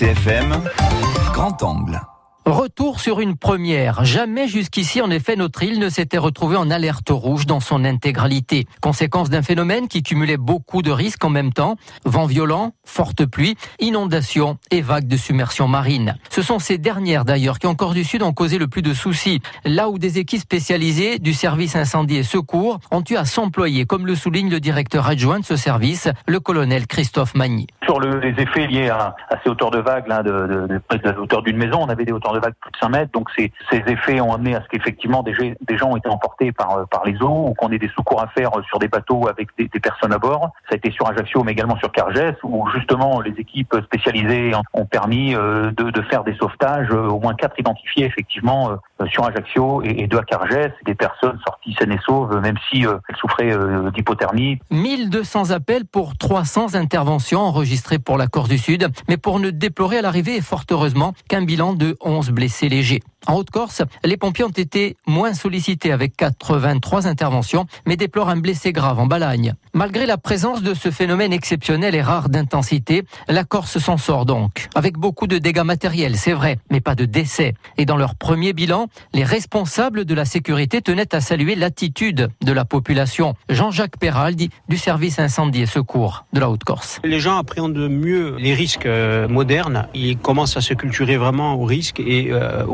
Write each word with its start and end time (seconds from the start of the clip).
RCFM, 0.00 0.62
grand 1.34 1.62
angle. 1.62 2.09
Retour 2.50 2.98
sur 2.98 3.20
une 3.20 3.36
première. 3.36 4.04
Jamais 4.04 4.48
jusqu'ici, 4.48 5.00
en 5.00 5.08
effet, 5.08 5.36
notre 5.36 5.62
île 5.62 5.78
ne 5.78 5.88
s'était 5.88 6.18
retrouvée 6.18 6.56
en 6.56 6.68
alerte 6.68 7.10
rouge 7.10 7.46
dans 7.46 7.60
son 7.60 7.84
intégralité. 7.84 8.66
Conséquence 8.80 9.30
d'un 9.30 9.42
phénomène 9.42 9.86
qui 9.86 10.02
cumulait 10.02 10.36
beaucoup 10.36 10.82
de 10.82 10.90
risques 10.90 11.24
en 11.24 11.28
même 11.28 11.52
temps. 11.52 11.76
Vent 12.04 12.26
violent, 12.26 12.72
forte 12.84 13.24
pluie, 13.24 13.54
inondations 13.78 14.58
et 14.72 14.80
vagues 14.80 15.06
de 15.06 15.16
submersion 15.16 15.68
marine. 15.68 16.16
Ce 16.28 16.42
sont 16.42 16.58
ces 16.58 16.76
dernières 16.76 17.24
d'ailleurs 17.24 17.60
qui, 17.60 17.68
encore 17.68 17.94
du 17.94 18.02
Sud, 18.02 18.20
ont 18.24 18.32
causé 18.32 18.58
le 18.58 18.66
plus 18.66 18.82
de 18.82 18.94
soucis. 18.94 19.40
Là 19.64 19.88
où 19.88 20.00
des 20.00 20.18
équipes 20.18 20.40
spécialisées 20.40 21.20
du 21.20 21.34
service 21.34 21.76
incendie 21.76 22.16
et 22.16 22.24
secours 22.24 22.80
ont 22.90 23.04
eu 23.08 23.14
à 23.14 23.26
s'employer, 23.26 23.86
comme 23.86 24.08
le 24.08 24.16
souligne 24.16 24.50
le 24.50 24.58
directeur 24.58 25.06
adjoint 25.06 25.38
de 25.38 25.44
ce 25.44 25.54
service, 25.54 26.08
le 26.26 26.40
colonel 26.40 26.88
Christophe 26.88 27.36
Magny. 27.36 27.68
Sur 27.84 28.00
les 28.00 28.34
effets 28.42 28.66
liés 28.66 28.88
à, 28.88 29.14
ces 29.44 29.50
hauteurs 29.50 29.70
de 29.70 29.78
vagues, 29.78 30.08
là, 30.08 30.24
de, 30.24 30.66
de, 30.66 31.16
hauteur 31.16 31.42
d'une 31.42 31.56
maison, 31.56 31.78
on 31.82 31.88
avait 31.88 32.04
des 32.04 32.12
hauteurs 32.12 32.32
de 32.32 32.39
vagues 32.40 32.54
plus 32.60 32.70
de 32.72 32.76
5 32.78 32.88
mètres. 32.88 33.12
Donc 33.12 33.28
ces, 33.36 33.52
ces 33.70 33.82
effets 33.86 34.20
ont 34.20 34.32
amené 34.32 34.54
à 34.54 34.62
ce 34.62 34.68
qu'effectivement 34.68 35.22
des, 35.22 35.34
des, 35.60 35.78
gens 35.78 35.90
ont 35.90 35.96
été 35.96 36.08
emportés 36.08 36.52
par, 36.52 36.78
euh, 36.78 36.84
par 36.90 37.04
les 37.04 37.20
eaux 37.22 37.48
ou 37.48 37.54
qu'on 37.54 37.70
ait 37.70 37.78
des 37.78 37.90
secours 37.96 38.22
à 38.22 38.28
faire 38.28 38.50
sur 38.68 38.78
des 38.78 38.88
bateaux 38.88 39.28
avec 39.28 39.48
des, 39.58 39.68
personnes 39.80 40.12
à 40.12 40.18
bord. 40.18 40.50
Ça 40.68 40.74
a 40.74 40.76
été 40.76 40.90
sur 40.90 41.08
Ajaccio, 41.08 41.42
mais 41.42 41.52
également 41.52 41.76
sur 41.76 41.90
Cargès, 41.90 42.34
où 42.42 42.68
justement 42.74 43.20
les 43.20 43.32
équipes 43.32 43.76
spécialisées 43.84 44.52
ont 44.74 44.84
permis 44.84 45.34
euh, 45.34 45.70
de, 45.72 45.90
de 45.90 46.02
faire 46.02 46.24
des 46.24 46.34
sauvetages, 46.34 46.88
euh, 46.90 47.08
au 47.08 47.18
moins 47.18 47.34
quatre 47.34 47.58
identifiés 47.58 48.04
effectivement 48.04 48.70
sur 49.10 49.24
Ajaccio 49.24 49.82
et, 49.82 50.02
et 50.02 50.06
deux 50.06 50.18
à 50.18 50.22
Cargès, 50.22 50.72
des 50.84 50.94
personnes 50.94 51.38
sorties 51.46 51.74
saines 51.78 51.92
et 51.92 51.98
sauves, 52.04 52.38
même 52.40 52.56
si 52.70 52.82
elles 52.82 53.16
souffraient 53.16 53.56
d'hypothermie. 53.94 54.58
1200 54.70 55.50
appels 55.50 55.86
pour 55.86 56.16
300 56.16 56.74
interventions 56.74 57.40
enregistrées 57.40 57.98
pour 57.98 58.18
la 58.18 58.26
Corse 58.26 58.48
du 58.48 58.58
Sud, 58.58 58.88
mais 59.08 59.16
pour 59.16 59.40
ne 59.40 59.50
déplorer 59.50 59.98
à 59.98 60.02
l'arrivée, 60.02 60.40
fort 60.40 60.64
heureusement, 60.70 61.14
qu'un 61.28 61.42
bilan 61.42 61.74
de 61.74 61.96
11 62.00 62.29
blessés 62.30 62.68
légers. 62.68 63.02
En 63.26 63.34
Haute-Corse, 63.34 63.82
les 64.02 64.16
pompiers 64.16 64.44
ont 64.44 64.48
été 64.48 64.96
moins 65.06 65.34
sollicités 65.34 65.92
avec 65.92 66.16
83 66.16 67.06
interventions, 67.06 67.66
mais 67.86 67.96
déplorent 67.96 68.30
un 68.30 68.38
blessé 68.38 68.72
grave 68.72 68.98
en 68.98 69.06
Balagne. 69.06 69.54
Malgré 69.74 70.06
la 70.06 70.16
présence 70.16 70.62
de 70.62 70.72
ce 70.72 70.90
phénomène 70.90 71.32
exceptionnel 71.32 71.94
et 71.94 72.02
rare 72.02 72.30
d'intensité, 72.30 73.04
la 73.28 73.44
Corse 73.44 73.78
s'en 73.78 73.98
sort 73.98 74.24
donc. 74.24 74.68
Avec 74.74 74.96
beaucoup 74.96 75.26
de 75.26 75.38
dégâts 75.38 75.64
matériels, 75.64 76.16
c'est 76.16 76.32
vrai, 76.32 76.58
mais 76.70 76.80
pas 76.80 76.94
de 76.94 77.04
décès. 77.04 77.54
Et 77.76 77.84
dans 77.84 77.96
leur 77.96 78.14
premier 78.14 78.54
bilan, 78.54 78.88
les 79.12 79.24
responsables 79.24 80.06
de 80.06 80.14
la 80.14 80.24
sécurité 80.24 80.80
tenaient 80.80 81.14
à 81.14 81.20
saluer 81.20 81.54
l'attitude 81.56 82.30
de 82.42 82.52
la 82.52 82.64
population. 82.64 83.34
Jean-Jacques 83.50 83.98
Peraldi 83.98 84.50
du 84.68 84.78
service 84.78 85.18
incendie 85.18 85.62
et 85.62 85.66
secours 85.66 86.24
de 86.32 86.40
la 86.40 86.48
Haute-Corse. 86.48 87.00
Les 87.04 87.20
gens 87.20 87.36
appréhendent 87.36 87.88
mieux 87.90 88.36
les 88.38 88.54
risques 88.54 88.86
euh, 88.86 89.28
modernes. 89.28 89.88
Ils 89.94 90.16
commencent 90.16 90.56
à 90.56 90.62
se 90.62 90.72
culturer 90.74 91.18
vraiment 91.18 91.54
aux 91.54 91.64
risques 91.64 92.00
et 92.00 92.28
euh, 92.30 92.64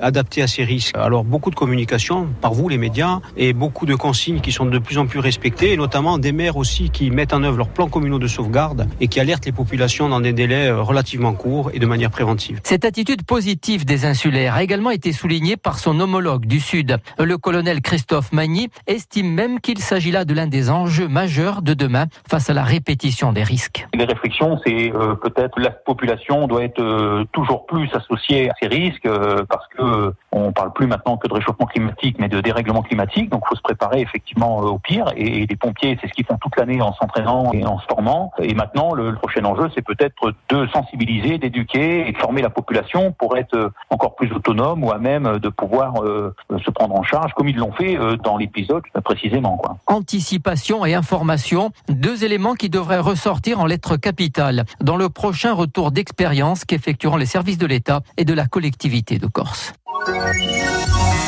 adapté 0.00 0.42
à 0.42 0.46
ces 0.46 0.64
risques. 0.64 0.96
Alors 0.96 1.24
beaucoup 1.24 1.50
de 1.50 1.54
communication 1.54 2.28
par 2.40 2.54
vous, 2.54 2.68
les 2.68 2.78
médias, 2.78 3.20
et 3.36 3.52
beaucoup 3.52 3.86
de 3.86 3.94
consignes 3.94 4.40
qui 4.40 4.52
sont 4.52 4.66
de 4.66 4.78
plus 4.78 4.98
en 4.98 5.06
plus 5.06 5.18
respectées, 5.18 5.72
et 5.72 5.76
notamment 5.76 6.18
des 6.18 6.32
maires 6.32 6.56
aussi 6.56 6.90
qui 6.90 7.10
mettent 7.10 7.32
en 7.32 7.42
œuvre 7.42 7.58
leurs 7.58 7.68
plans 7.68 7.88
communaux 7.88 8.18
de 8.18 8.26
sauvegarde 8.26 8.88
et 9.00 9.08
qui 9.08 9.20
alertent 9.20 9.46
les 9.46 9.52
populations 9.52 10.08
dans 10.08 10.20
des 10.20 10.32
délais 10.32 10.68
euh, 10.68 10.82
relativement 10.82 11.32
courts 11.32 11.70
et 11.72 11.78
de 11.78 11.86
manière 11.86 12.10
préventive. 12.10 12.60
Cette 12.64 12.84
attitude 12.84 13.22
positive 13.24 13.84
des 13.84 14.04
insulaires 14.04 14.54
a 14.54 14.62
également 14.62 14.90
été 14.90 15.12
soulignée 15.12 15.56
par 15.56 15.78
son 15.78 15.98
homologue 16.00 16.46
du 16.46 16.60
Sud. 16.60 16.98
Le 17.18 17.38
colonel 17.38 17.80
Christophe 17.80 18.32
Magny 18.32 18.68
estime 18.86 19.32
même 19.32 19.60
qu'il 19.60 19.78
s'agit 19.78 20.10
là 20.10 20.24
de 20.24 20.34
l'un 20.34 20.46
des 20.46 20.70
enjeux 20.70 21.08
majeurs 21.08 21.62
de 21.62 21.74
demain 21.74 22.06
face 22.28 22.50
à 22.50 22.54
la 22.54 22.64
répétition 22.64 23.32
des 23.32 23.42
risques. 23.42 23.86
Les 23.94 24.04
réflexions, 24.04 24.58
c'est 24.64 24.92
euh, 24.94 25.14
peut-être 25.14 25.58
la 25.58 25.70
population 25.70 26.46
doit 26.46 26.64
être 26.64 26.80
euh, 26.80 27.24
toujours 27.32 27.66
plus 27.66 27.88
associée 27.92 28.50
à 28.50 28.54
ces 28.60 28.68
risques 28.68 29.06
parce 29.44 29.66
que 29.68 29.82
euh, 29.82 30.12
on 30.32 30.52
parle 30.52 30.72
plus 30.72 30.86
maintenant 30.86 31.16
que 31.16 31.28
de 31.28 31.34
réchauffement 31.34 31.66
climatique, 31.66 32.16
mais 32.18 32.28
de 32.28 32.40
dérèglement 32.40 32.82
climatique. 32.82 33.30
Donc, 33.30 33.42
il 33.44 33.48
faut 33.48 33.56
se 33.56 33.62
préparer 33.62 34.00
effectivement 34.00 34.62
euh, 34.62 34.66
au 34.66 34.78
pire. 34.78 35.12
Et, 35.16 35.46
les 35.46 35.56
pompiers, 35.56 35.98
c'est 36.00 36.08
ce 36.08 36.12
qu'ils 36.12 36.26
font 36.26 36.38
toute 36.40 36.56
l'année 36.56 36.80
en 36.80 36.92
s'entraînant 36.94 37.52
et 37.52 37.64
en 37.64 37.78
se 37.78 37.86
formant. 37.86 38.32
Et 38.40 38.54
maintenant, 38.54 38.94
le, 38.94 39.14
prochain 39.14 39.44
enjeu, 39.44 39.70
c'est 39.74 39.84
peut-être 39.84 40.32
de 40.50 40.66
sensibiliser, 40.68 41.38
d'éduquer 41.38 42.08
et 42.08 42.12
de 42.12 42.18
former 42.18 42.42
la 42.42 42.50
population 42.50 43.12
pour 43.12 43.36
être 43.36 43.54
euh, 43.54 43.70
encore 43.90 44.14
plus 44.14 44.32
autonome 44.32 44.84
ou 44.84 44.92
à 44.92 44.98
même 44.98 45.38
de 45.38 45.48
pouvoir 45.48 45.94
se 45.94 46.70
prendre 46.70 46.94
en 46.94 47.02
charge, 47.02 47.32
comme 47.34 47.48
ils 47.48 47.56
l'ont 47.56 47.72
fait 47.72 47.98
dans 48.22 48.36
l'épisode 48.36 48.82
précisément. 49.04 49.60
Anticipation 49.86 50.84
et 50.84 50.94
information, 50.94 51.70
deux 51.88 52.24
éléments 52.24 52.54
qui 52.54 52.68
devraient 52.68 52.98
ressortir 52.98 53.60
en 53.60 53.66
lettres 53.66 53.96
capitales 53.96 54.64
dans 54.80 54.96
le 54.96 55.08
prochain 55.08 55.54
retour 55.54 55.90
d'expérience 55.90 56.64
qu'effectueront 56.64 57.16
les 57.16 57.26
services 57.26 57.58
de 57.58 57.66
l'État 57.66 58.02
et 58.16 58.24
de 58.24 58.34
la 58.34 58.46
collectivité 58.46 59.18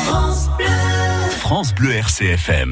France 0.05 0.49
Bleu, 0.57 1.29
France 1.29 1.73
Bleu 1.75 1.91
RCFM. 1.99 2.69